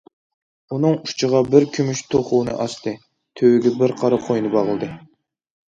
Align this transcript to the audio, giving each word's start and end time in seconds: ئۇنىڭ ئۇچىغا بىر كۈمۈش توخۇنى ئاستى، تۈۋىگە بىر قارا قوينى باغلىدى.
ئۇنىڭ 0.75 0.95
ئۇچىغا 1.09 1.41
بىر 1.51 1.67
كۈمۈش 1.75 2.03
توخۇنى 2.15 2.57
ئاستى، 2.65 2.95
تۈۋىگە 3.39 3.77
بىر 3.85 3.99
قارا 4.03 4.25
قوينى 4.27 4.55
باغلىدى. 4.57 4.93